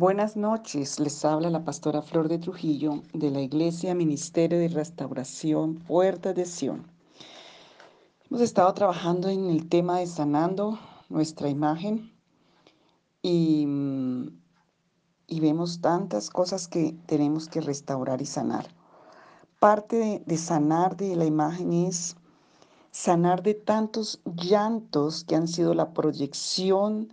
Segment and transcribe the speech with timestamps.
[0.00, 5.74] Buenas noches, les habla la pastora Flor de Trujillo de la Iglesia Ministerio de Restauración
[5.74, 6.86] Puerta de Sion.
[8.30, 10.78] Hemos estado trabajando en el tema de sanando
[11.10, 12.10] nuestra imagen
[13.20, 13.66] y,
[15.26, 18.68] y vemos tantas cosas que tenemos que restaurar y sanar.
[19.58, 22.16] Parte de sanar de la imagen es
[22.90, 27.12] sanar de tantos llantos que han sido la proyección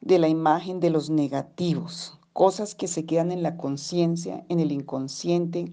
[0.00, 4.72] de la imagen de los negativos, cosas que se quedan en la conciencia, en el
[4.72, 5.70] inconsciente,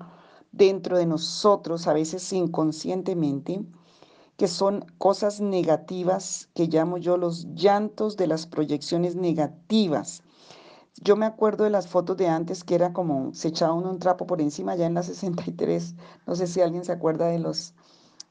[0.54, 3.66] dentro de nosotros, a veces inconscientemente,
[4.38, 10.24] que son cosas negativas que llamo yo los llantos de las proyecciones negativas.
[11.04, 14.00] Yo me acuerdo de las fotos de antes que era como se echaba uno un
[14.00, 15.96] trapo por encima ya en la 63.
[16.28, 17.74] No sé si alguien se acuerda de los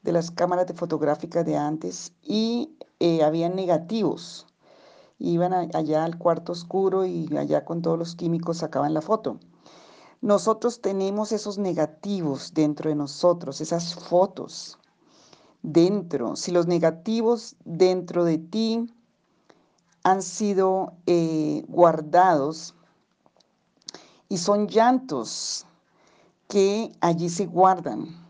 [0.03, 4.47] de las cámaras de fotográficas de antes y eh, había negativos
[5.21, 9.39] iban allá al cuarto oscuro y allá con todos los químicos sacaban la foto.
[10.21, 14.77] Nosotros tenemos esos negativos dentro de nosotros, esas fotos
[15.63, 16.35] dentro.
[16.35, 18.93] Si los negativos dentro de ti
[20.03, 22.75] han sido eh, guardados
[24.29, 25.65] y son llantos
[26.47, 28.20] que allí se guardan.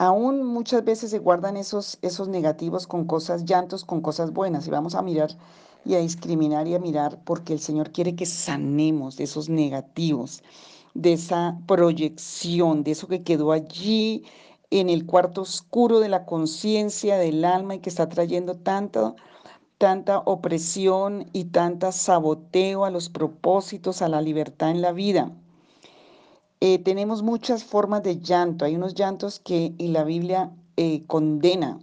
[0.00, 4.66] Aún muchas veces se guardan esos, esos negativos con cosas, llantos con cosas buenas.
[4.66, 5.36] Y vamos a mirar
[5.84, 10.42] y a discriminar y a mirar porque el Señor quiere que sanemos de esos negativos,
[10.94, 14.24] de esa proyección, de eso que quedó allí
[14.70, 19.14] en el cuarto oscuro de la conciencia del alma y que está trayendo tanta,
[19.76, 25.30] tanta opresión y tanta saboteo a los propósitos, a la libertad en la vida.
[26.62, 28.66] Eh, tenemos muchas formas de llanto.
[28.66, 31.78] Hay unos llantos que y la Biblia eh, condena.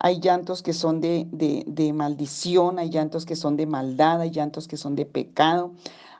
[0.00, 4.66] Hay llantos que son de, de, maldición, hay llantos que son de maldad, hay llantos
[4.66, 5.72] que son de pecado,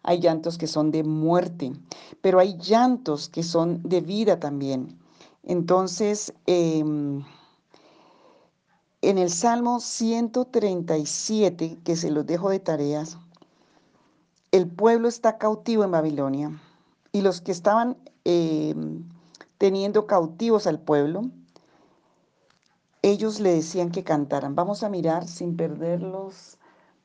[0.03, 1.73] hay llantos que son de muerte,
[2.21, 4.99] pero hay llantos que son de vida también.
[5.43, 7.25] Entonces, em,
[9.03, 13.19] en el Salmo 137, que se los dejo de tareas,
[14.51, 16.61] el pueblo está cautivo en Babilonia
[17.15, 19.05] y los que estaban em,
[19.57, 21.31] teniendo cautivos al pueblo,
[23.03, 24.57] ellos le decían que cantaran.
[24.57, 26.59] Vamos a mirar sin perderlos.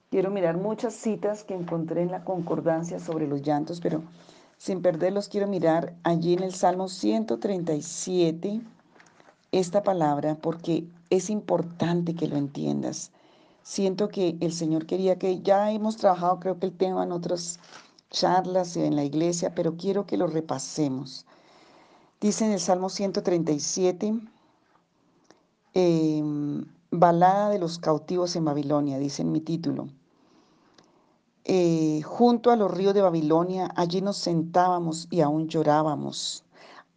[0.09, 4.01] Quiero mirar muchas citas que encontré en la concordancia sobre los llantos, pero
[4.57, 8.61] sin perderlos quiero mirar allí en el Salmo 137
[9.51, 13.11] esta palabra porque es importante que lo entiendas.
[13.61, 17.59] Siento que el Señor quería que ya hemos trabajado, creo que el tema en otros
[18.09, 21.25] charlas en la iglesia, pero quiero que lo repasemos.
[22.21, 24.13] Dice en el Salmo 137,
[25.73, 29.89] em, Balada de los cautivos en Babilonia, dice en mi título.
[31.45, 36.43] Eh, junto a los ríos de Babilonia, allí nos sentábamos y aún llorábamos,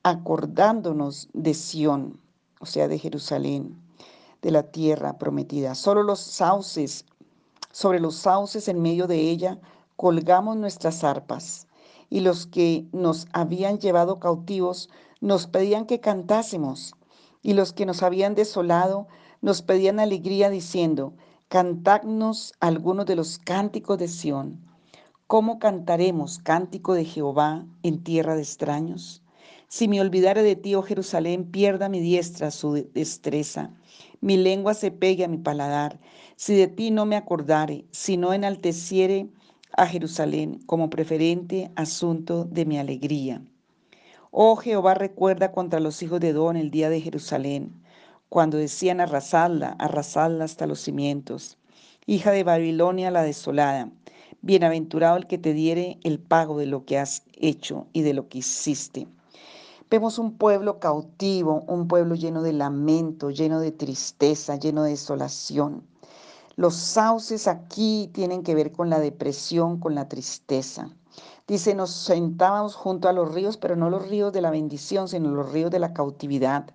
[0.03, 2.21] acordándonos de Sión,
[2.61, 3.77] o sea, de Jerusalén,
[4.41, 5.75] de la tierra prometida.
[5.75, 7.05] Solo los sauces,
[7.71, 9.59] sobre los sauces en medio de ella,
[10.03, 11.69] colgamos nuestras arpas,
[12.11, 14.91] y los que nos habían llevado cautivos
[15.21, 16.97] nos pedían que cantásemos,
[17.41, 19.07] y los que nos habían desolado
[19.43, 21.13] nos pedían alegría diciendo,
[21.47, 24.59] cantadnos algunos de los cánticos de Sión.
[25.29, 29.23] ¿Cómo cantaremos cántico de Jehová en tierra de extraños?
[29.69, 33.71] Si me olvidare de ti, oh Jerusalén, pierda mi diestra su destreza,
[34.21, 36.01] mi lengua se pegue a mi paladar,
[36.35, 39.29] si de ti no me acordare, si no enalteciere
[39.77, 43.43] a Jerusalén como preferente asunto de mi alegría.
[44.31, 47.83] Oh Jehová, recuerda contra los hijos de Don el día de Jerusalén,
[48.29, 51.59] cuando decían arrasadla, arrasadla hasta los cimientos.
[52.07, 53.91] Hija de Babilonia la desolada,
[54.41, 58.29] bienaventurado el que te diere el pago de lo que has hecho y de lo
[58.29, 59.07] que hiciste.
[59.91, 65.87] Vemos un pueblo cautivo, un pueblo lleno de lamento, lleno de tristeza, lleno de desolación.
[66.57, 70.91] Los sauces aquí tienen que ver con la depresión, con la tristeza.
[71.47, 75.31] Dice, nos sentábamos junto a los ríos, pero no los ríos de la bendición, sino
[75.31, 76.71] los ríos de la cautividad,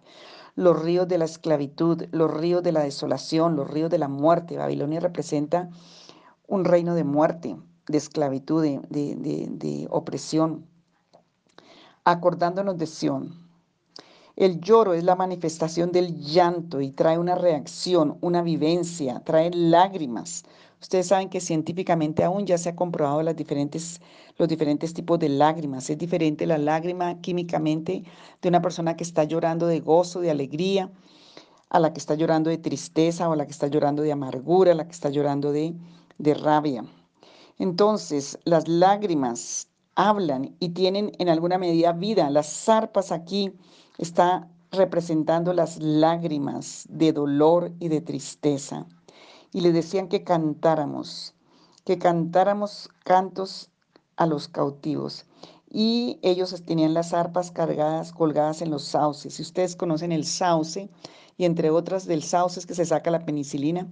[0.56, 4.58] los ríos de la esclavitud, los ríos de la desolación, los ríos de la muerte.
[4.58, 5.70] Babilonia representa
[6.48, 7.58] un reino de muerte,
[7.88, 8.80] de esclavitud, de,
[9.50, 10.66] de opresión.
[12.04, 13.47] Acordándonos de Sión,
[14.38, 20.44] el lloro es la manifestación del llanto y trae una reacción, una vivencia, trae lágrimas.
[20.80, 24.00] Ustedes saben que científicamente aún ya se ha comprobado diferentes,
[24.38, 25.90] los diferentes tipos de lágrimas.
[25.90, 28.04] Es diferente la lágrima químicamente
[28.40, 30.92] de una persona que está llorando de gozo, de alegría,
[31.70, 34.74] a la que está llorando de tristeza o a la que está llorando de amargura,
[34.74, 35.74] a la que está llorando de,
[36.20, 36.86] de rabia.
[37.58, 42.30] Entonces, las lágrimas hablan y tienen en alguna medida vida.
[42.30, 43.52] Las zarpas aquí
[43.98, 48.86] está representando las lágrimas de dolor y de tristeza.
[49.52, 51.34] Y le decían que cantáramos,
[51.84, 53.72] que cantáramos cantos
[54.18, 55.26] a los cautivos.
[55.70, 59.34] Y ellos tenían las arpas cargadas, colgadas en los sauces.
[59.34, 60.90] Si ustedes conocen el sauce,
[61.38, 63.88] y entre otras del sauce es que se saca la penicilina,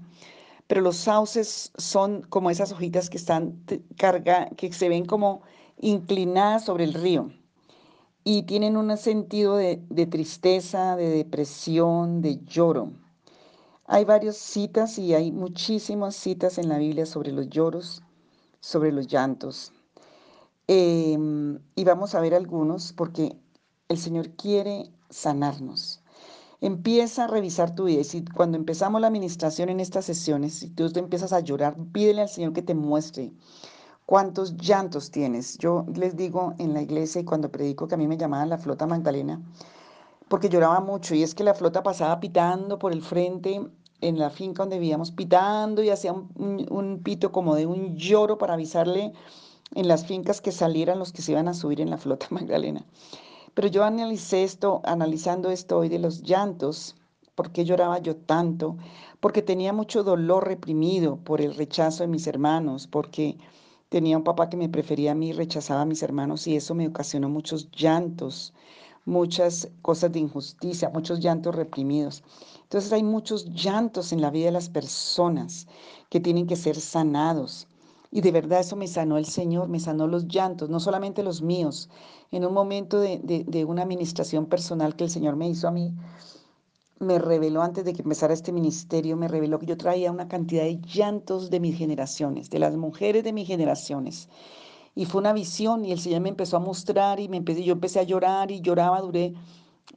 [0.67, 3.63] pero los sauces son como esas hojitas que están
[3.97, 5.41] cargadas, que se ven como
[5.79, 7.29] inclinadas sobre el río
[8.27, 9.77] y tienen un sentido de,
[10.09, 12.91] tristeza, de depresión, de lloro.
[13.85, 18.01] Hay varias citas y hay muchísimas citas en la Biblia sobre los lloros,
[18.59, 19.71] sobre los llantos.
[20.67, 23.37] Em, y vamos a ver algunos porque
[23.89, 26.01] el Señor quiere sanarnos.
[26.61, 28.01] Empieza a revisar tu vida.
[28.01, 31.75] Y si cuando empezamos la administración en estas sesiones, si tú te empiezas a llorar,
[31.91, 33.31] pídele al Señor que te muestre
[34.05, 35.57] cuántos llantos tienes.
[35.57, 38.57] Yo les digo en la iglesia y cuando predico que a mí me llamaban la
[38.57, 39.41] flota Magdalena,
[40.27, 43.61] porque lloraba mucho y es que la flota pasaba pitando por el frente
[44.01, 48.53] en la finca donde vivíamos, pitando y hacía un, pito como de un lloro para
[48.53, 49.13] avisarle
[49.73, 52.85] en las fincas que salieran los que se iban a subir en la flota Magdalena.
[53.53, 56.95] Pero yo analicé esto, analizando esto hoy de los llantos,
[57.35, 58.75] ¿por qué lloraba yo tanto?
[59.21, 63.37] Porque tenía mucho dolor reprimido por el rechazo de mis hermanos, porque
[63.95, 66.85] Tenía un papá que me prefería a mí, rechazaba a mis hermanos y eso me
[66.85, 68.53] ocasionó muchos llantos,
[69.05, 72.21] muchas cosas de injusticia, muchos llantos reprimidos.
[72.63, 75.67] Entonces hay muchos llantos en la vida de las personas
[76.09, 77.69] que tienen que ser sanados.
[78.11, 81.41] Y de verdad eso me sanó el Señor, me sanó los llantos, no solamente los
[81.41, 81.89] míos.
[82.31, 85.93] En un momento de, de una administración personal que el Señor me hizo a mí,
[86.99, 90.63] me reveló antes de que empezara este ministerio, me reveló que yo traía una cantidad
[90.63, 94.29] de llantos de mis generaciones, de las mujeres de mis generaciones.
[94.95, 97.73] Y fue una visión y el Señor me empezó a mostrar y me empecé, yo
[97.73, 99.33] empecé a llorar y lloraba, duré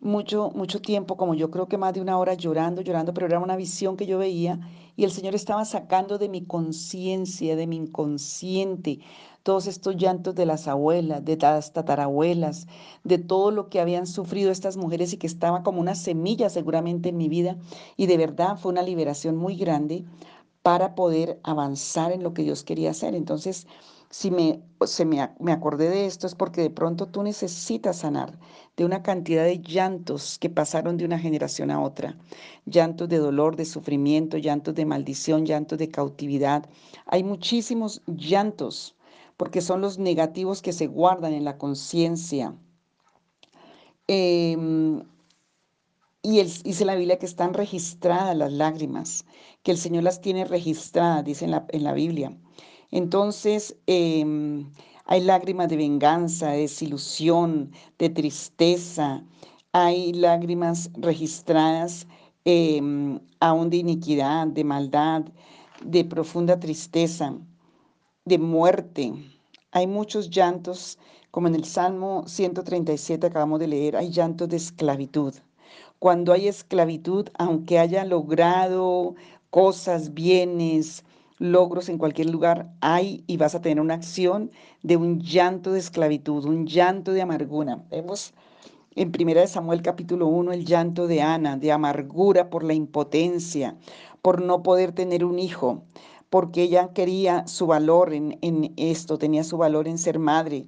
[0.00, 3.38] mucho, mucho tiempo, como yo creo que más de una hora llorando, llorando, pero era
[3.38, 4.60] una visión que yo veía
[4.96, 8.98] y el Señor estaba sacando de mi conciencia, de mi inconsciente,
[9.48, 12.66] todos estos llantos de las abuelas, de las tatarabuelas,
[13.02, 17.08] de todo lo que habían sufrido estas mujeres y que estaba como una semilla seguramente
[17.08, 17.56] en mi vida.
[17.96, 20.04] Y de verdad fue una liberación muy grande
[20.60, 23.14] para poder avanzar en lo que Dios quería hacer.
[23.14, 23.66] Entonces,
[24.10, 28.38] si me, se me, me acordé de esto es porque de pronto tú necesitas sanar
[28.76, 32.18] de una cantidad de llantos que pasaron de una generación a otra.
[32.66, 36.68] Llantos de dolor, de sufrimiento, llantos de maldición, llantos de cautividad.
[37.06, 38.94] Hay muchísimos llantos
[39.38, 42.54] porque son los negativos que se guardan en la conciencia.
[44.08, 45.00] Em,
[46.22, 49.24] y dice la Biblia que están registradas las lágrimas,
[49.62, 52.36] que el Señor las tiene registradas, dice en la, en la Biblia.
[52.90, 54.72] Entonces, em,
[55.04, 59.22] hay lágrimas de venganza, de desilusión, de tristeza,
[59.72, 62.08] hay lágrimas registradas
[62.44, 65.22] em, aún de iniquidad, de maldad,
[65.84, 67.38] de profunda tristeza
[68.28, 69.12] de muerte.
[69.72, 70.98] Hay muchos llantos,
[71.30, 75.34] como en el Salmo 137 acabamos de leer, hay llantos de esclavitud.
[75.98, 79.14] Cuando hay esclavitud, aunque haya logrado
[79.50, 81.04] cosas, bienes,
[81.38, 84.50] logros en cualquier lugar, hay y vas a tener una acción
[84.82, 87.82] de un llanto de esclavitud, un llanto de amargura.
[87.90, 88.34] Vemos
[88.94, 93.76] en 1 Samuel capítulo 1 el llanto de Ana, de amargura por la impotencia,
[94.22, 95.82] por no poder tener un hijo
[96.30, 100.66] porque ella quería su valor en, esto, tenía su valor en ser madre.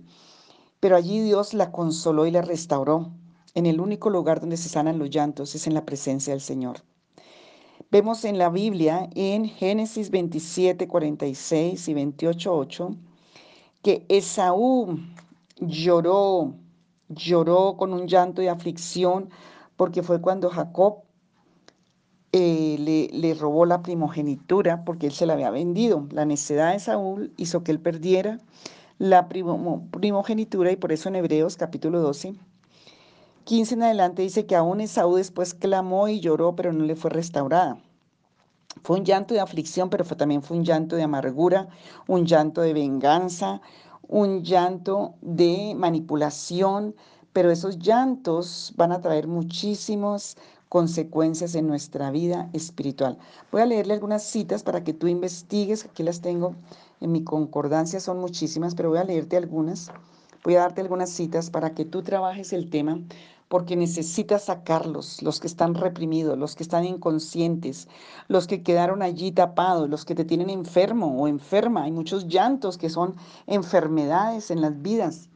[0.80, 3.10] Pero allí Dios la consoló y la restauró.
[3.54, 6.78] En el único lugar donde se sanan los llantos es en la presencia del Señor.
[7.90, 12.90] Vemos en la Biblia, en Génesis 27, 46 y 28, 8,
[13.82, 14.98] que Esaú
[15.58, 16.54] lloró,
[17.08, 19.30] lloró con un llanto de aflicción,
[19.76, 21.02] porque fue cuando Jacob
[22.80, 26.06] le, robó la primogenitura porque él se la había vendido.
[26.10, 28.38] La necedad de Saúl hizo que él perdiera
[28.98, 32.34] la primogenitura y por eso en Hebreos capítulo 12,
[33.44, 37.10] 15 en adelante dice que aún Esaú después clamó y lloró, pero no le fue
[37.10, 37.78] restaurada.
[38.82, 41.68] Fue un llanto de aflicción, pero también fue un llanto de amargura,
[42.06, 43.60] un llanto de venganza,
[44.06, 46.94] un llanto de manipulación,
[47.32, 50.36] pero esos llantos van a traer muchísimos
[50.70, 53.18] consecuencias en nuestra vida espiritual.
[53.50, 56.54] Voy a leerle algunas citas para que tú investigues, aquí las tengo
[57.00, 59.90] en mi concordancia, son muchísimas, pero voy a leerte algunas.
[60.44, 63.00] Voy a darte algunas citas para que tú trabajes el tema,
[63.48, 67.88] porque necesitas sacarlos, los que están reprimidos, los que están inconscientes,
[68.28, 71.82] los que quedaron allí tapados, los que te tienen enfermo o enferma.
[71.82, 73.16] Hay muchos llantos que son
[73.48, 75.28] enfermedades en las vidas,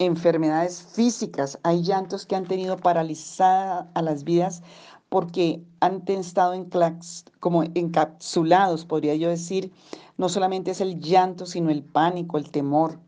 [0.00, 1.60] enfermedades físicas.
[1.62, 4.62] Hay llantos que han tenido paralizadas a las vidas
[5.08, 6.68] porque han estado en
[7.38, 9.72] como encapsulados, podría yo decir.
[10.18, 12.98] No solamente es el llanto, sino el pánico, el temor,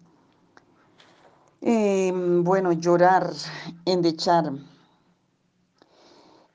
[1.65, 3.33] Em, bueno, llorar,
[3.85, 4.53] endechar.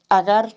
[0.10, 0.54] Agar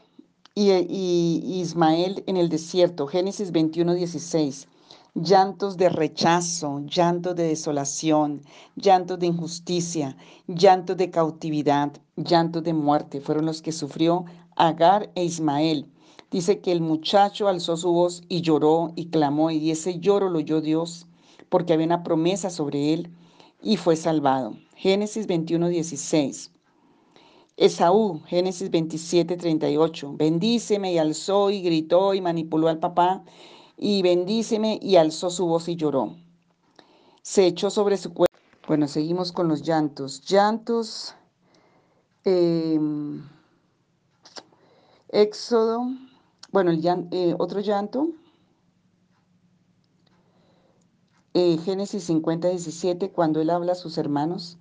[0.56, 4.66] y, y, Ismael en el desierto, Génesis 21, 16.
[5.14, 8.42] Llantos de rechazo, llantos de desolación,
[8.76, 14.24] llantos de injusticia, llantos de cautividad, llantos de muerte, fueron los que sufrió
[14.54, 15.88] Agar e Ismael.
[16.30, 20.38] Dice que el muchacho alzó su voz y lloró y clamó, y ese lloro lo
[20.38, 21.08] oyó Dios,
[21.48, 23.10] porque había una promesa sobre él
[23.60, 24.56] y fue salvado.
[24.76, 26.52] Génesis 21, 16.
[27.56, 30.14] Esaú, Génesis 27, 38.
[30.16, 33.24] Bendíceme y alzó y gritó y manipuló al papá
[33.82, 36.14] y bendíceme y alzó su voz y lloró.
[37.22, 38.36] Se echó sobre su cuerpo.
[38.68, 40.20] Bueno, seguimos con los llantos.
[40.20, 41.14] Llantos.
[42.24, 43.26] Em,
[45.08, 45.86] éxodo.
[46.52, 48.10] Bueno, el eh, otro llanto.
[51.32, 54.58] Eh, Génesis 50, 17, cuando él habla a sus hermanos,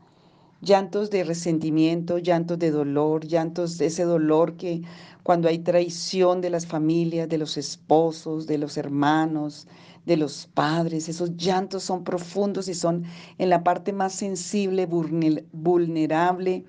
[0.62, 4.82] llantos de resentimiento, llantos de dolor, llantos de ese dolor que
[5.24, 9.68] cuando hay traición de las familias, de los esposos, de los hermanos,
[10.06, 13.04] de los padres, esos llantos son profundos y son
[13.38, 16.66] en la parte más sensible, vulnerable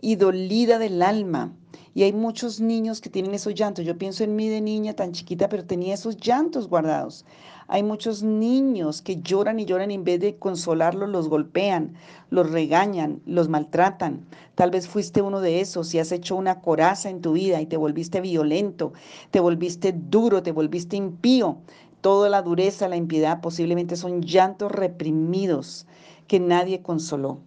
[0.00, 1.54] y dolida del alma.
[1.94, 3.84] Y hay muchos niños que tienen esos llantos.
[3.84, 7.24] Yo pienso en mí de niña tan chiquita, pero tenía esos llantos guardados.
[7.70, 11.94] Hay muchos niños que lloran y lloran y en vez de consolarlos los golpean,
[12.30, 14.26] los regañan, los maltratan.
[14.54, 17.66] Tal vez fuiste uno de esos y has hecho una coraza en tu vida y
[17.66, 18.94] te volviste violento,
[19.30, 21.58] te volviste duro, te volviste impío.
[22.00, 25.86] Toda la dureza, la impiedad posiblemente son llantos reprimidos
[26.26, 27.40] que nadie consoló.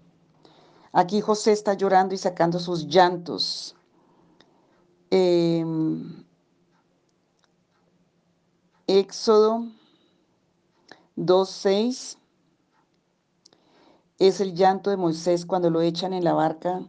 [0.94, 3.76] Aquí José está llorando y sacando sus llantos.
[5.14, 6.24] Em,
[8.88, 9.68] Éxodo
[11.18, 12.18] 2.6
[14.20, 16.88] es el llanto de Moisés cuando lo echan en la barca,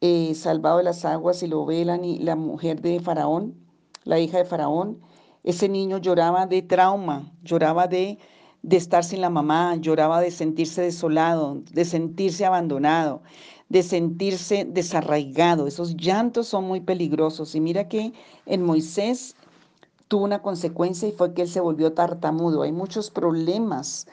[0.00, 3.56] eh, salvado de las aguas y lo ve la, la mujer de Faraón,
[4.04, 5.00] la hija de Faraón.
[5.42, 8.20] Ese niño lloraba de trauma, lloraba de,
[8.62, 13.22] de estar sin la mamá, lloraba de sentirse desolado, de sentirse abandonado,
[13.70, 15.66] de sentirse desarraigado.
[15.66, 17.54] Esos llantos son muy peligrosos.
[17.54, 18.12] Y mira que
[18.44, 19.36] en Moisés
[20.08, 22.62] tuvo una consecuencia y fue que él se volvió tartamudo.
[22.62, 24.06] Hay muchos problemas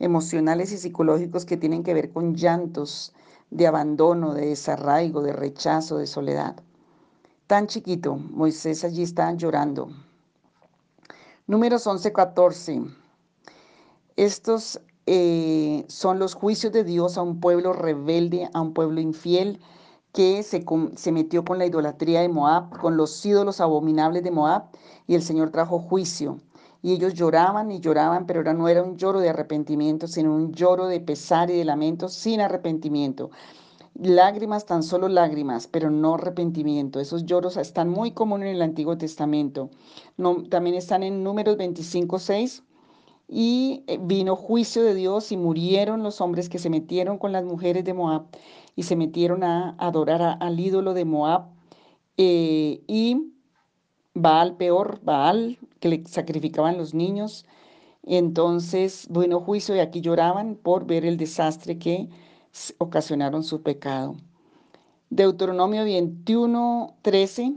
[0.00, 3.12] emocionales y psicológicos que tienen que ver con llantos
[3.50, 6.56] de abandono, de desarraigo, de rechazo, de soledad.
[7.46, 9.90] Tan chiquito, Moisés allí está llorando.
[11.46, 12.82] Números 11, 14.
[14.16, 19.60] Estos eh, son los juicios de Dios a un pueblo rebelde, a un pueblo infiel
[20.12, 20.64] que se,
[20.96, 24.64] se metió con la idolatría de Moab, con los ídolos abominables de Moab
[25.06, 26.38] y el Señor trajo juicio.
[26.82, 30.86] Y ellos lloraban y lloraban, pero no era un lloro de arrepentimiento, sino un lloro
[30.86, 33.30] de pesar y de lamento sin arrepentimiento.
[33.94, 36.98] Lágrimas, tan solo lágrimas, pero no arrepentimiento.
[36.98, 39.70] Esos lloros están muy comunes en el Antiguo Testamento.
[40.50, 42.62] También están en Números 25, 6.
[43.34, 47.44] Y eh, vino juicio de Dios y murieron los hombres que se metieron con las
[47.44, 48.26] mujeres de Moab
[48.76, 51.46] y se metieron a adorar al ídolo de Moab.
[52.18, 53.32] Eh, y
[54.12, 57.46] Baal peor, Baal, que le sacrificaban los niños.
[58.02, 62.10] Entonces, bueno, juicio y aquí lloraban por ver el desastre que
[62.76, 64.16] ocasionaron su pecado.
[65.08, 67.54] Deuteronomio 21, 13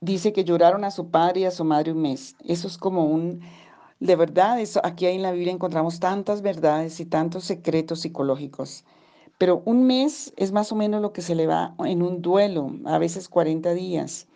[0.00, 2.34] dice que lloraron a su padre y a su madre un mes.
[2.44, 3.40] Eso es como un,
[4.00, 8.84] de verdad, eso, aquí en la Biblia encontramos tantas verdades y tantos secretos psicológicos.
[9.38, 12.72] Pero un mes es más o menos lo que se le va en un duelo,
[12.86, 14.26] a veces 40 días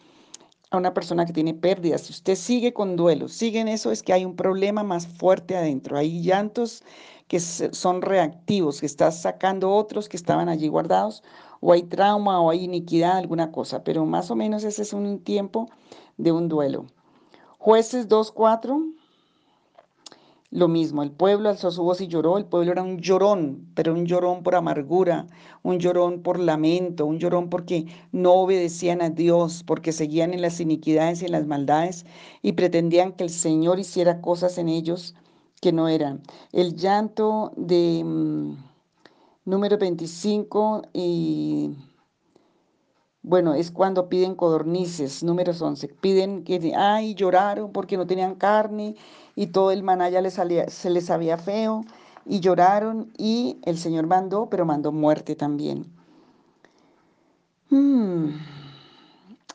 [0.71, 4.03] a una persona que tiene pérdidas, si usted sigue con duelo, sigue en eso, es
[4.03, 5.97] que hay un problema más fuerte adentro.
[5.97, 6.83] Hay llantos
[7.29, 11.23] que son reactivos, que estás sacando otros que estaban allí guardados,
[11.61, 15.21] o hay trauma o hay iniquidad, alguna cosa, pero más o menos ese es un
[15.21, 15.71] tiempo
[16.17, 16.87] de un duelo.
[17.59, 18.95] Jueces 2.4
[20.55, 23.93] lo mismo, el pueblo alzó su voz y lloró, el pueblo era un llorón, pero
[23.93, 25.27] un llorón por amargura,
[25.65, 30.61] un llorón por lamento, un llorón porque no obedecían a Dios, porque seguían en las
[30.61, 32.07] iniquidades y en las maldades
[32.41, 35.17] y pretendían que el Señor hiciera cosas en ellos
[35.61, 36.23] que no eran.
[36.53, 38.57] El llanto de, mm,
[39.47, 41.75] Número 25 y
[43.23, 45.89] bueno, es cuando piden codornices, números 11.
[45.89, 48.97] Piden que, ay, lloraron porque no tenían carne
[49.37, 51.85] y todo el maná ya les salía, se les sabía feo
[52.27, 55.87] y lloraron y el Señor mandó, pero mandó muerte también.
[57.71, 58.31] Hmm.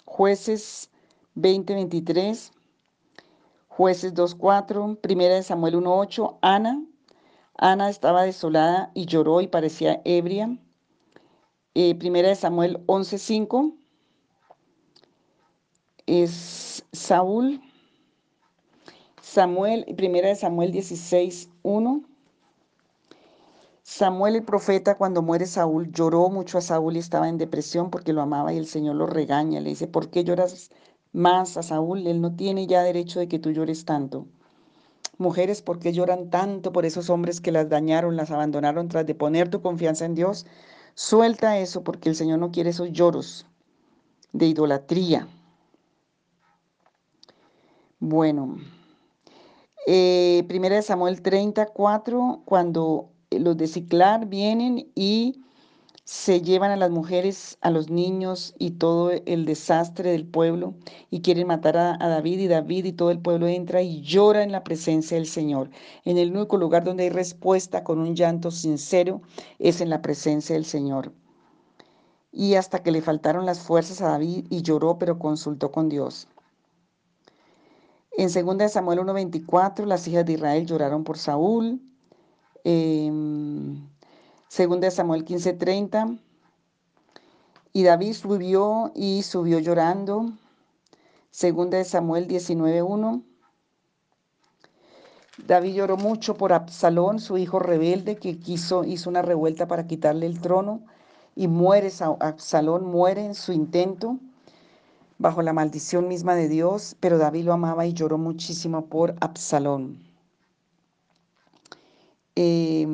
[0.05, 0.89] Jueces
[1.35, 2.51] 20:23,
[3.67, 6.83] Jueces 2:4, Primera de Samuel 1:8, Ana.
[7.55, 10.57] Ana estaba desolada y lloró y parecía ebria.
[11.75, 13.73] Eh, primera de Samuel 11:5
[16.05, 17.61] es Saúl.
[19.31, 22.03] Samuel, primera de Samuel 16:1.
[23.83, 28.11] Samuel el profeta cuando muere Saúl lloró mucho a Saúl y estaba en depresión porque
[28.11, 29.59] lo amaba y el Señor lo regaña.
[29.59, 30.71] Le dice, ¿por qué lloras
[31.13, 32.07] más a Saúl?
[32.07, 34.25] Él no tiene ya derecho de que tú llores tanto.
[35.19, 39.13] Mujeres, ¿por qué lloran tanto por esos hombres que las dañaron, las abandonaron tras de
[39.13, 40.47] poner tu confianza en Dios?
[40.95, 43.45] Suelta eso porque el Señor no quiere esos lloros
[44.33, 45.27] de idolatría.
[47.99, 48.57] Bueno,
[49.91, 55.41] eh, primera de Samuel 34, cuando los de Ciclar vienen y
[56.03, 60.75] se llevan a las mujeres, a los niños y todo el desastre del pueblo
[61.09, 64.51] y quieren matar a, David y David y todo el pueblo entra y llora en
[64.51, 65.71] la presencia del Señor.
[66.05, 69.23] En el único lugar donde hay respuesta con un llanto sincero
[69.57, 71.13] es en la presencia del Señor.
[72.31, 76.27] Y hasta que le faltaron las fuerzas a David y lloró pero consultó con Dios.
[78.17, 81.81] En 2 Samuel 1:24 las hijas de Israel lloraron por Saúl.
[82.63, 83.87] Em,
[84.49, 86.17] Segunda de Samuel 15:30.
[87.71, 90.31] Y David subió y subió llorando.
[91.29, 93.23] Segunda de Samuel 19:1.
[95.45, 100.25] David lloró mucho por Absalón, su hijo rebelde, que quiso, hizo una revuelta para quitarle
[100.25, 100.81] el trono.
[101.35, 104.17] Y muere, Absalón muere en su intento,
[105.19, 109.99] bajo la maldición misma de Dios, pero David lo amaba y lloró muchísimo por Absalón.
[112.35, 112.87] Eh,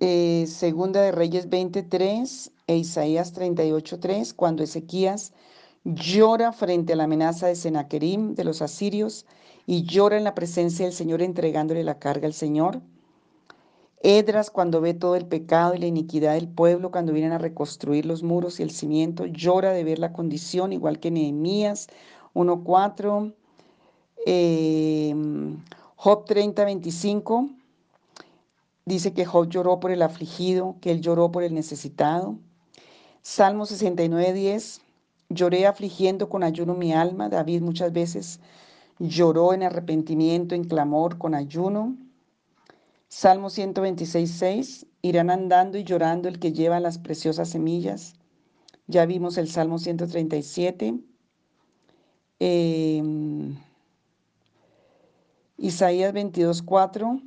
[0.00, 5.32] Eh, segunda de Reyes 23 e Isaías 38.3, cuando Ezequías
[5.84, 9.26] llora frente a la amenaza de Senaquerim de los asirios
[9.66, 12.82] y llora en la presencia del Señor entregándole la carga al Señor.
[14.06, 18.04] Edras cuando ve todo el pecado y la iniquidad del pueblo, cuando vienen a reconstruir
[18.04, 21.88] los muros y el cimiento, llora de ver la condición, igual que Nehemías
[22.34, 23.34] 1.4,
[24.26, 25.14] eh,
[25.96, 27.50] Job 30.25
[28.86, 32.36] Dice que Job lloró por el afligido, que él lloró por el necesitado.
[33.22, 34.82] Salmo 69, 10.
[35.30, 37.30] Lloré afligiendo con ayuno mi alma.
[37.30, 38.40] David muchas veces
[38.98, 41.96] lloró en arrepentimiento, en clamor, con ayuno.
[43.16, 44.86] Salmo 126, 6.
[45.02, 48.16] Irán andando y llorando el que lleva las preciosas semillas.
[48.88, 50.98] Ya vimos el Salmo 137.
[52.40, 53.56] Em,
[55.56, 57.20] Isaías 22, 4.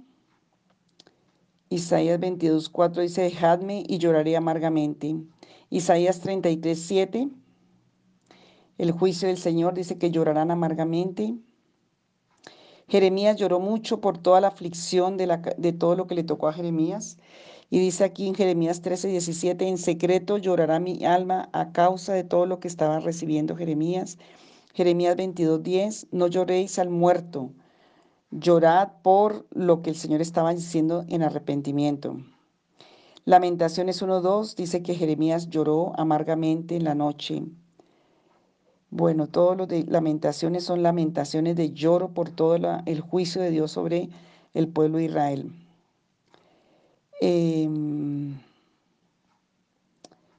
[1.70, 5.16] Isaías 22, 4 dice, dejadme y lloraré amargamente.
[5.70, 7.30] Isaías 33, 7,
[8.78, 11.38] el juicio del Señor dice que llorarán amargamente.
[12.88, 17.18] Jeremías lloró mucho por toda la aflicción de, todo lo que le tocó a Jeremías.
[17.70, 22.24] Y dice aquí en Jeremías 13, 17, en secreto llorará mi alma a causa de
[22.24, 24.18] todo lo que estaba recibiendo Jeremías.
[24.74, 27.52] Jeremías 22, 10, no lloréis al muerto,
[28.32, 32.18] Llorad por lo que el Señor estaba diciendo en arrepentimiento.
[33.24, 37.44] Lamentaciones 1.2 dice que Jeremías lloró amargamente en la noche.
[38.90, 43.72] Bueno, todos los de lamentaciones son lamentaciones de lloro por todo el juicio de Dios
[43.72, 44.10] sobre
[44.54, 45.52] el pueblo de Israel.
[47.20, 48.40] Em,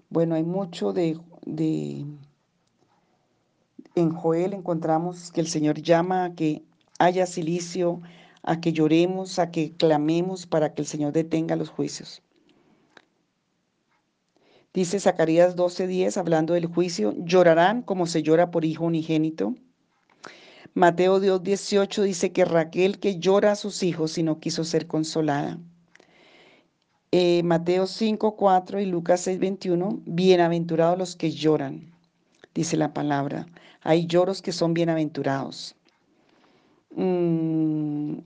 [0.09, 2.07] bueno, hay mucho de, de...
[3.95, 6.63] En Joel encontramos que el Señor llama a que
[6.99, 8.01] haya silicio,
[8.43, 12.23] a que lloremos, a que clamemos para que el Señor detenga los juicios.
[14.79, 19.57] Dice Zacarías 12:10, hablando del juicio, llorarán como se llora por hijo unigénito.
[20.73, 25.59] Mateo 2:18 dice que Raquel que llora a sus hijos y no quiso ser consolada.
[27.11, 31.93] Eh, Mateo 5:4 y Lucas 6:21, bienaventurados los que lloran,
[32.55, 33.47] dice la palabra.
[33.83, 35.75] Hay lloros que son bienaventurados.
[36.95, 38.19] Mm,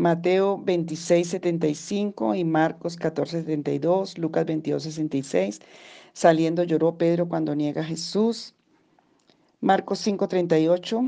[0.00, 5.60] Mateo 26, 75 y Marcos 14, 72, Lucas 22, 66.
[6.14, 8.54] Saliendo lloró Pedro cuando niega a Jesús.
[9.60, 11.02] Marcos 5, 38.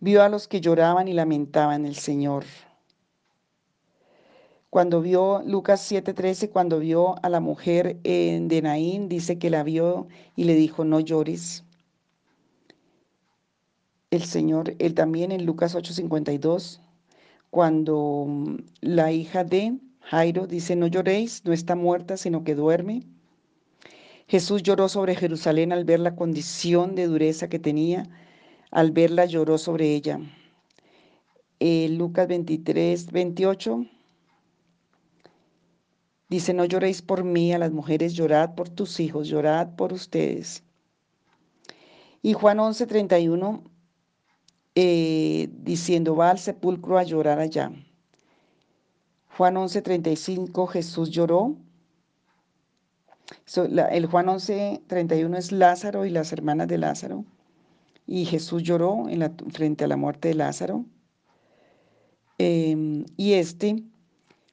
[0.00, 2.44] Vio a los que lloraban y lamentaban el Señor.
[4.68, 9.62] Cuando vio Lucas 7:13, cuando vio a la mujer en de Naín, dice que la
[9.62, 11.62] vio y le dijo, no llores.
[14.10, 16.80] El Señor, él también en Lucas 8:52,
[17.54, 23.04] cuando mm, la hija de Jairo dice, no lloréis, no está muerta, sino que duerme.
[24.26, 28.08] Jesús lloró sobre Jerusalén al ver la condición de dureza que tenía,
[28.72, 30.18] al verla lloró sobre ella.
[31.60, 33.86] Eh, Lucas 23, 28
[36.28, 40.64] dice, no lloréis por mí a las mujeres, llorad por tus hijos, llorad por ustedes.
[42.20, 43.62] Y Juan 11, 31,
[44.74, 47.70] eh, diciendo, va al sepulcro a llorar allá.
[49.36, 51.56] Juan 11:35, Jesús lloró.
[53.90, 57.24] el Juan 11:31 es Lázaro y las hermanas de Lázaro.
[58.06, 60.84] Y Jesús lloró en la, frente a la muerte de Lázaro.
[62.38, 63.82] Em, y este,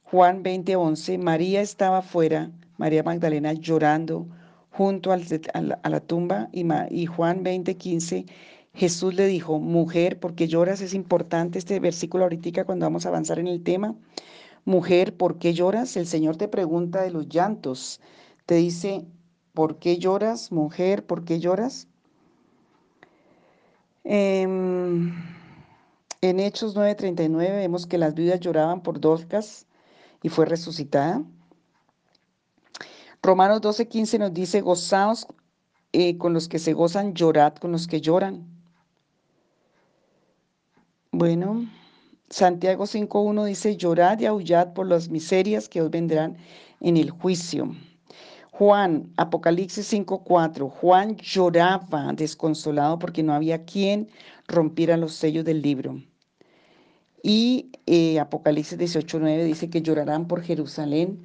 [0.04, 4.28] Juan 20:11, María estaba fuera, María Magdalena llorando
[4.72, 6.50] junto a, la, tumba.
[6.52, 8.26] Y, y Juan 20:15,
[8.74, 10.82] Jesús le dijo, mujer, porque lloras?
[10.82, 13.96] Es importante este versículo ahorita cuando vamos a avanzar en el tema.
[14.66, 15.98] Mujer, ¿por qué lloras?
[15.98, 18.00] El Señor te pregunta de los llantos.
[18.46, 19.06] Te dice,
[19.54, 20.52] ¿por qué lloras?
[20.52, 21.88] Mujer, ¿por qué lloras?
[24.04, 25.14] Em,
[26.22, 29.68] en Hechos 9:39 vemos que las viudas lloraban por Dorcas
[30.24, 31.24] y fue resucitada.
[33.22, 35.28] Romanos 12:15 nos dice, gozaos
[35.94, 38.51] eh, con los que se gozan, llorad con los que lloran.
[41.22, 41.70] Bueno.
[42.32, 46.38] Santiago 5.1 dice, llorad y aullad por las miserias que os vendrán
[46.80, 47.76] en el juicio.
[48.50, 54.10] Juan, Apocalipsis 5.4, Juan lloraba desconsolado porque no había quien
[54.48, 56.02] rompiera los sellos del libro.
[57.22, 61.24] Y eh, Apocalipsis 18.9 dice que llorarán por Jerusalén,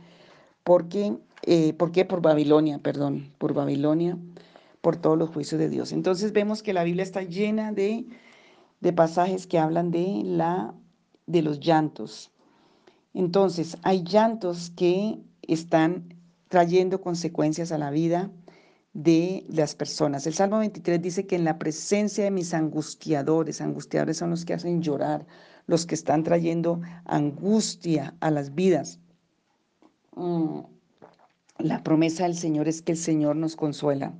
[0.62, 2.04] porque, eh, ¿por qué?
[2.04, 4.18] Por Babilonia, perdón, por Babilonia,
[4.82, 5.92] por todos los juicios de Dios.
[5.92, 8.04] Entonces vemos que la Biblia está llena de,
[8.86, 10.72] de pasajes que hablan de la
[11.26, 12.30] de los llantos.
[13.14, 16.14] Entonces, hay llantos que están
[16.46, 18.30] trayendo consecuencias a la vida
[18.92, 20.24] de las personas.
[20.28, 24.54] El Salmo 23 dice que en la presencia de mis angustiadores, angustiadores son los que
[24.54, 25.26] hacen llorar,
[25.66, 29.00] los que están trayendo angustia a las vidas.
[30.14, 30.60] Mm,
[31.58, 34.14] la promesa del Señor es que el Señor nos consuela.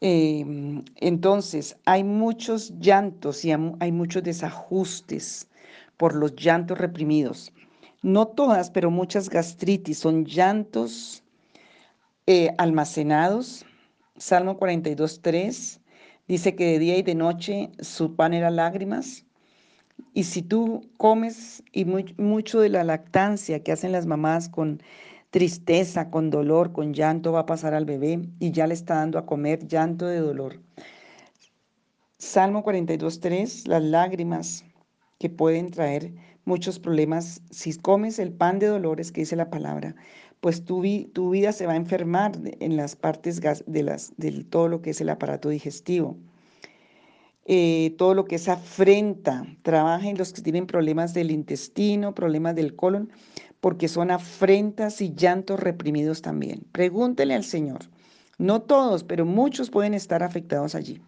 [0.00, 5.48] Em, entonces, hay muchos llantos y hay muchos desajustes
[5.96, 7.52] por los llantos reprimidos.
[8.02, 11.24] No todas, pero muchas gastritis son llantos
[12.26, 13.64] eh, almacenados.
[14.16, 15.80] Salmo 42, 3
[16.28, 19.24] dice que de día y de noche su pan era lágrimas.
[20.14, 24.80] Y si tú comes y mucho de la lactancia que hacen las mamás con
[25.38, 29.20] tristeza, con dolor, con llanto, va a pasar al bebé y ya le está dando
[29.20, 30.58] a comer llanto de dolor.
[32.18, 34.64] Salmo 42, 3, las lágrimas
[35.20, 36.12] que pueden traer
[36.44, 37.40] muchos problemas.
[37.50, 39.94] Si comes el pan de dolores, que dice la palabra,
[40.40, 45.00] pues tu, vida se va a enfermar en las partes de todo lo que es
[45.00, 46.16] el aparato digestivo.
[47.50, 52.56] Eh, todo lo que es afrenta, trabaja en los que tienen problemas del intestino, problemas
[52.56, 53.10] del colon,
[53.60, 56.64] porque son afrentas y llantos reprimidos también.
[56.72, 57.80] Pregúntele al Señor.
[58.38, 61.00] No todos, pero muchos pueden estar afectados allí.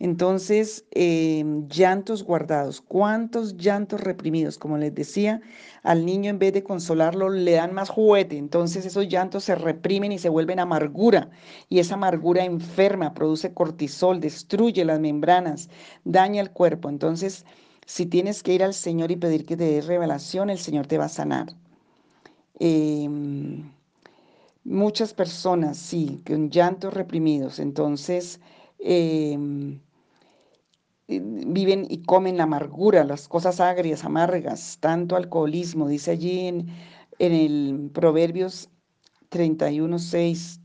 [0.00, 2.80] Entonces, em, llantos guardados.
[2.80, 4.56] ¿Cuántos llantos reprimidos?
[4.56, 5.42] Como les decía,
[5.82, 8.38] al niño en vez de consolarlo le dan más juguete.
[8.38, 11.30] Entonces esos llantos se reprimen y se vuelven amargura.
[11.68, 15.68] Y esa amargura enferma, produce cortisol, destruye las membranas,
[16.04, 16.88] daña el cuerpo.
[16.88, 17.44] Entonces,
[17.86, 20.98] si tienes que ir al Señor y pedir que te dé revelación, el Señor te
[20.98, 21.54] va a sanar.
[22.58, 23.70] Em,
[24.64, 27.58] muchas personas, sí, con llantos reprimidos.
[27.58, 28.40] Entonces,
[28.78, 29.80] em,
[31.08, 36.68] eh, viven y comen la amargura, las cosas agrias, amargas, tanto alcoholismo, dice allí en,
[37.18, 38.70] el Proverbios
[39.30, 40.60] 31.6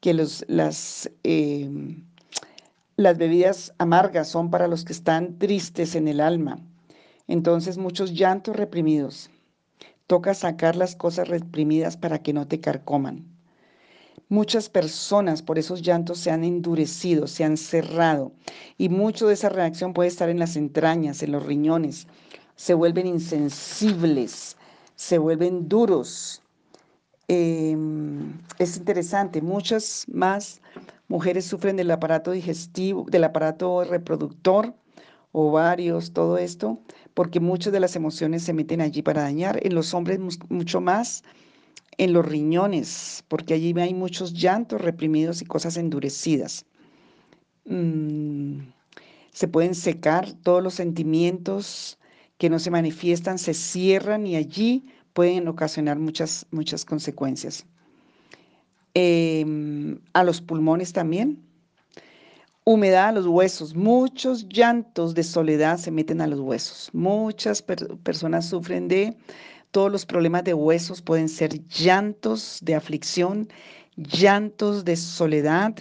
[0.00, 2.04] que los, las, em,
[2.96, 6.58] las bebidas amargas son para los que están tristes en el alma.
[7.26, 9.30] Entonces muchos llantos reprimidos.
[10.06, 13.24] Toca sacar las cosas reprimidas para que no te carcoman.
[14.28, 18.32] Muchas personas por esos llantos se han endurecido, se han cerrado
[18.78, 22.06] y mucho de esa reacción puede estar en las entrañas, en los riñones.
[22.56, 24.56] Se vuelven insensibles,
[24.94, 26.42] se vuelven duros.
[27.26, 30.60] Em, es interesante, muchas más
[31.08, 34.74] mujeres sufren del aparato digestivo, del aparato reproductor
[35.34, 36.78] ovarios, todo esto,
[37.12, 39.58] porque muchas de las emociones se meten allí para dañar.
[39.66, 41.24] En los hombres mucho más
[41.98, 46.66] en los riñones, porque allí hay muchos llantos reprimidos y cosas endurecidas.
[47.64, 48.60] Mm,
[49.32, 51.98] se pueden secar todos los sentimientos
[52.38, 57.66] que no se manifiestan, se cierran y allí pueden ocasionar muchas, muchas consecuencias.
[58.94, 61.42] Em, a los pulmones también.
[62.64, 63.74] Humedad a los huesos.
[63.74, 66.90] Muchos llantos de soledad se meten a los huesos.
[66.92, 69.16] Muchas personas sufren de
[69.72, 73.48] todos los problemas de huesos, pueden ser llantos de aflicción,
[73.96, 75.74] llantos de soledad,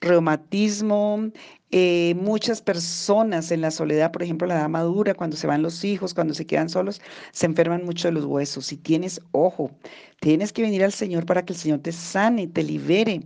[0.00, 1.30] reumatismo,
[1.70, 5.84] eh, muchas personas en la soledad, por ejemplo, la edad madura, cuando se van los
[5.84, 7.00] hijos, cuando se quedan solos,
[7.32, 8.66] se enferman mucho de los huesos.
[8.66, 9.70] Si tienes ojo,
[10.20, 13.22] tienes que venir al Señor para que el Señor te sane, te libere,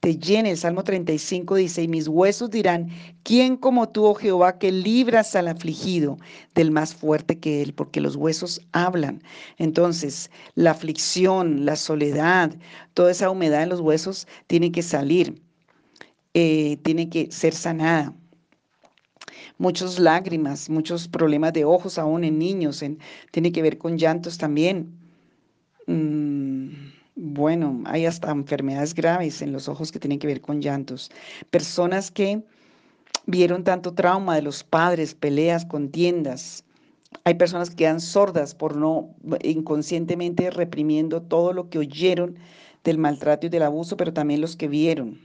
[0.00, 0.50] te llene.
[0.50, 2.88] El Salmo 35 dice, y mis huesos dirán,
[3.22, 6.18] ¿quién como tú, oh Jehová, que libras al afligido
[6.54, 7.74] del más fuerte que él?
[7.74, 9.22] Porque los huesos hablan.
[9.58, 12.56] Entonces, la aflicción, la soledad,
[12.94, 15.40] toda esa humedad en los huesos tiene que salir.
[16.34, 18.14] Eh, tiene que ser sanada.
[19.58, 22.82] Muchas lágrimas, muchos problemas de ojos aún en niños,
[23.30, 24.99] tiene que ver con llantos también.
[27.32, 31.12] Bueno, hay hasta enfermedades graves en los ojos que tienen que ver con llantos.
[31.50, 32.42] Personas que
[33.26, 36.64] vieron tanto trauma de los padres, peleas, contiendas.
[37.22, 39.14] Hay personas que quedan sordas por no
[39.44, 42.36] inconscientemente reprimiendo todo lo que oyeron
[42.82, 45.20] del maltrato y del abuso, pero también los que vieron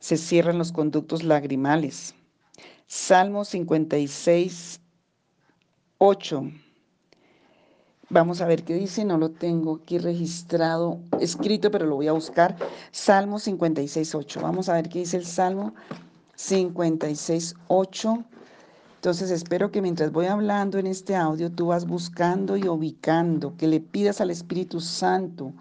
[0.00, 2.14] se cierran los conductos lagrimales.
[2.86, 4.82] Salmo 56,
[5.96, 6.52] 8.
[8.12, 12.12] Vamos a ver qué dice, no lo tengo aquí registrado, escrito, pero lo voy a
[12.12, 12.56] buscar.
[12.90, 14.40] Salmo 56, 8.
[14.40, 15.74] Vamos a ver qué dice el Salmo
[16.34, 18.24] 56, 8.
[18.96, 23.68] Entonces espero que mientras voy hablando en este audio, tú vas buscando y ubicando, que
[23.68, 25.52] le pidas al Espíritu Santo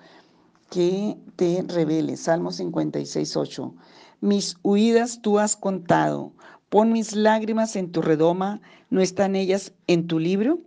[0.71, 2.17] que te revele.
[2.17, 3.75] Salmo 56, 8.
[4.21, 6.33] Mis huidas tú has contado.
[6.69, 8.59] Pon mis lágrimas en tu redoma.
[8.89, 10.59] ¿No están ellas en tu libro?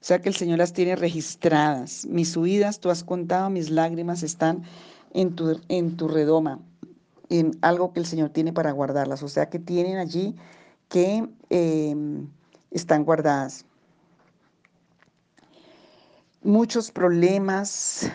[0.00, 2.06] O sea que el Señor las tiene registradas.
[2.06, 4.62] Mis huidas tú has contado, mis lágrimas están
[5.12, 6.58] en tu, en tu redoma,
[7.28, 9.22] en algo que el Señor tiene para guardarlas.
[9.22, 10.34] O sea que tienen allí
[10.88, 12.28] que em,
[12.70, 13.66] están guardadas.
[16.42, 18.10] Muchos problemas.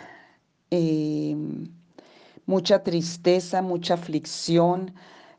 [0.72, 1.38] Eh,
[2.46, 4.94] mucha tristeza, mucha aflicción,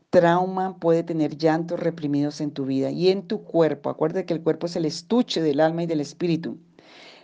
[0.09, 3.89] trauma, puede tener llantos reprimidos en tu vida y en tu cuerpo.
[3.89, 6.57] Acuérdate que el cuerpo es el estuche del alma y del espíritu.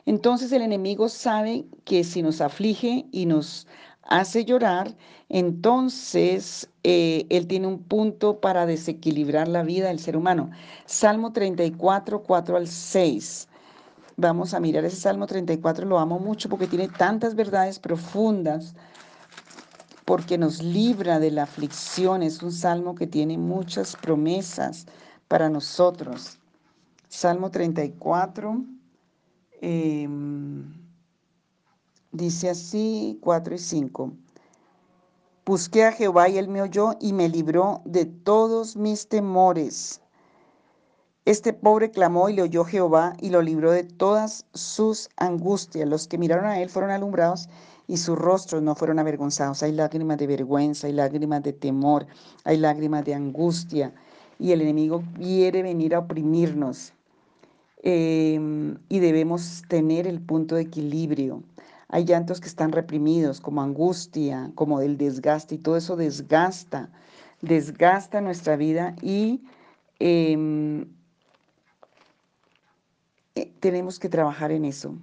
[0.05, 3.67] Entonces el enemigo sabe que si nos aflige y nos
[4.03, 4.95] hace llorar,
[5.29, 10.51] entonces eh, él tiene un punto para desequilibrar la vida del ser humano.
[10.85, 13.47] Salmo 34, 4 al 6.
[14.17, 18.75] Vamos a mirar ese Salmo 34, lo amo mucho porque tiene tantas verdades profundas
[20.05, 22.23] porque nos libra de la aflicción.
[22.23, 24.85] Es un salmo que tiene muchas promesas
[25.27, 26.39] para nosotros.
[27.09, 28.63] Salmo 34
[29.61, 30.73] em,
[32.11, 34.13] dice así, 4 y 5.
[35.45, 40.01] Busqué a Jehová y él me oyó y me libró de todos mis temores.
[41.25, 45.87] Este pobre clamó y le oyó Jehová y lo libró de todas sus angustias.
[45.87, 47.47] Los que miraron a él fueron alumbrados
[47.87, 49.63] y sus rostros no fueron avergonzados.
[49.63, 52.07] Hay lágrimas de vergüenza, hay lágrimas de temor,
[52.43, 53.93] hay lágrimas de angustia
[54.39, 56.93] y el enemigo quiere venir a oprimirnos.
[57.85, 61.43] Em, y debemos tener el punto de equilibrio.
[61.89, 66.89] Hay llantos que están reprimidos, como angustia, como el desgaste, y todo eso desgasta,
[67.41, 69.43] desgasta nuestra vida y
[69.99, 70.87] em,
[73.35, 74.95] eh, tenemos que trabajar en eso.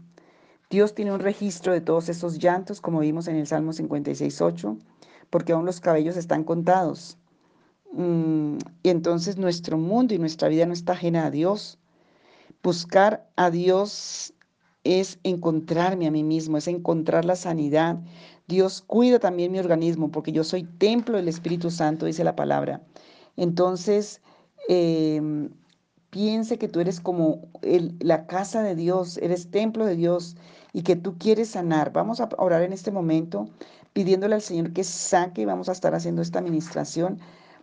[0.70, 4.78] Dios tiene un registro de todos esos llantos, como vimos en el Salmo 56.8,
[5.28, 7.18] porque aún los cabellos están contados.
[7.92, 11.80] Mm, y entonces nuestro mundo y nuestra vida no está ajena a Dios.
[12.62, 14.32] Buscar a Dios
[14.84, 17.98] es encontrarme a mí mismo, es encontrar la sanidad.
[18.46, 22.80] Dios cuida también mi organismo, porque yo soy templo del Espíritu Santo, dice la palabra.
[23.36, 24.20] Entonces,
[24.68, 25.50] em,
[26.10, 27.48] piense que tú eres como
[28.00, 30.36] la casa de Dios, eres templo de Dios
[30.72, 31.92] y que tú quieres sanar.
[31.92, 33.48] Vamos a orar en este momento
[33.92, 37.18] pidiéndole al Señor que saque y vamos a estar haciendo esta administración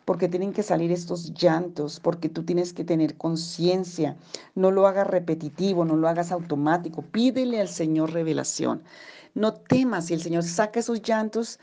[0.06, 4.18] porque tienen que salir estos llantos, porque tú tienes que tener conciencia.
[4.56, 7.02] No lo hagas repetitivo, no lo hagas automático.
[7.02, 8.84] Pídele al Señor revelación.
[9.36, 11.60] No temas si el Señor saca esos llantos,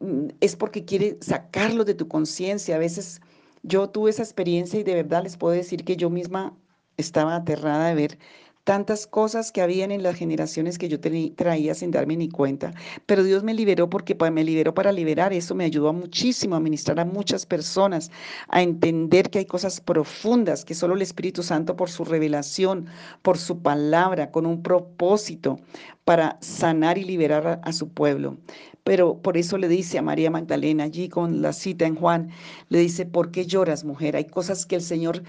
[0.00, 2.76] mm, es porque quiere sacarlos de tu conciencia.
[2.76, 3.20] A veces
[3.62, 6.56] Yo tuve esa experiencia y de verdad les puedo decir que yo misma
[6.96, 8.18] estaba aterrada de ver
[8.66, 12.74] tantas cosas que habían en las generaciones que yo traía sin darme ni cuenta,
[13.06, 16.98] pero Dios me liberó porque me liberó para liberar, eso me ayudó muchísimo a ministrar
[16.98, 18.10] a muchas personas,
[18.48, 22.86] a entender que hay cosas profundas que solo el Espíritu Santo por su revelación,
[23.22, 25.60] por su palabra, con un propósito
[26.06, 28.38] para sanar y liberar a su pueblo.
[28.84, 32.30] Pero por eso le dice a María Magdalena, allí con la cita en Juan,
[32.68, 34.14] le dice, ¿por qué lloras, mujer?
[34.14, 35.24] Hay cosas que el Señor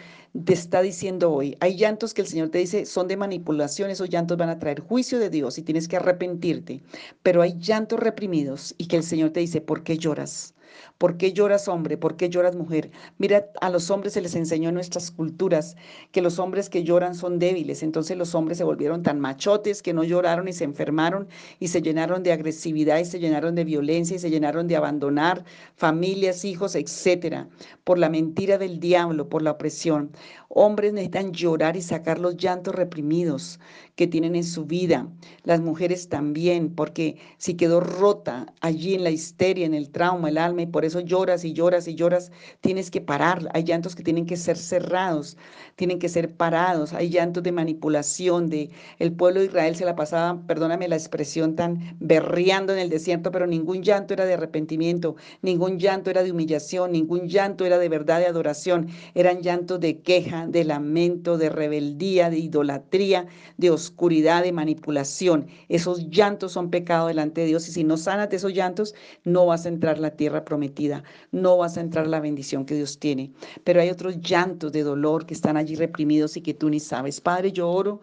[0.46, 1.58] te está diciendo hoy.
[1.62, 4.82] Hay llantos que el Señor te dice son de manipulación, esos llantos van a traer
[4.82, 6.84] juicio de Dios y tienes que arrepentirte.
[7.24, 10.54] Pero hay llantos reprimidos y que el Señor te dice, ¿por qué lloras?
[10.98, 11.98] ¿Por qué lloras hombre?
[11.98, 12.92] ¿Por qué lloras mujer?
[13.18, 15.76] Mira, a los hombres se les enseñó en nuestras culturas
[16.12, 17.84] que los hombres que lloran son débiles.
[17.84, 21.28] Entonces los hombres se volvieron tan machotes que no lloraron y se enfermaron
[21.60, 25.44] y se llenaron de agresividad y se llenaron de violencia y se llenaron de abandonar
[25.76, 27.48] familias, hijos, etcétera,
[27.84, 30.12] por la mentira del diablo, por la opresión.
[30.50, 33.60] Hombres necesitan llorar y sacar los llantos reprimidos
[33.96, 35.08] que tienen en su vida.
[35.44, 40.38] Las mujeres también, porque si quedó rota allí en la histeria, en el trauma, el
[40.38, 43.48] alma, y por eso lloras y lloras y lloras, tienes que parar.
[43.54, 45.38] Hay llantos que tienen que ser cerrados,
[45.76, 46.94] tienen que ser parados.
[46.94, 51.56] Hay llantos de manipulación, de el pueblo de Israel se la pasaba, perdóname la expresión
[51.56, 56.32] tan berreando en el desierto, pero ningún llanto era de arrepentimiento, ningún llanto era de
[56.32, 61.50] humillación, ningún llanto era de verdad de adoración, eran llantos de queja, de lamento, de
[61.50, 65.48] rebeldía, de idolatría, de oscuridad, de manipulación.
[65.70, 69.46] Esos llantos son pecado delante de Dios y si no sanas de esos llantos, no
[69.46, 72.76] vas a entrar a la tierra prometida, no vas a entrar a la bendición que
[72.76, 73.32] Dios tiene.
[73.66, 77.20] Pero hay otros llantos de dolor que están allí reprimidos y que tú ni sabes.
[77.20, 78.00] Padre, yo oro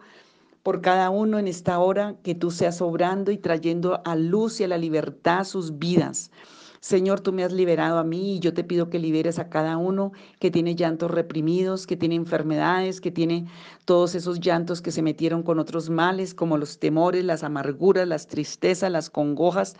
[0.61, 4.63] por cada uno en esta hora, que tú seas obrando y trayendo a luz y
[4.63, 6.31] a la libertad sus vidas.
[6.85, 9.75] Señor, tú me has liberado a mí y yo te pido que liberes a cada
[9.75, 13.47] uno que tiene llantos reprimidos, que tiene enfermedades, que tiene
[13.85, 18.27] todos esos llantos que se metieron con otros males, como los temores, las amarguras, las
[18.27, 19.75] tristezas, las congojas.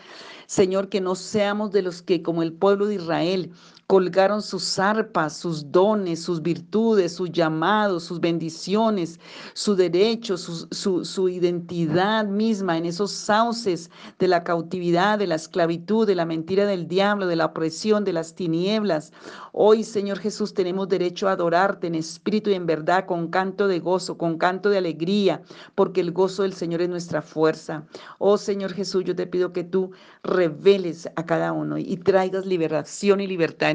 [0.47, 3.51] Señor, que no seamos de los que, como el pueblo de Israel,
[3.87, 9.19] colgaron sus arpas, sus dones, sus virtudes, sus llamados, sus bendiciones,
[9.53, 16.07] su derecho, su, su, identidad misma en esos sauces de la cautividad, de la esclavitud,
[16.07, 19.13] de la mentira del diablo, de la opresión, de las tinieblas.
[19.51, 23.79] Hoy, Señor Jesús, tenemos derecho a adorarte en espíritu y en verdad, con canto de
[23.79, 25.41] gozo, con canto de alegría,
[25.75, 27.85] porque el gozo del Señor es nuestra fuerza.
[28.17, 29.91] Oh Señor Jesús, yo te pido que tú
[30.23, 33.74] reveles a cada uno y traigas liberación y libertad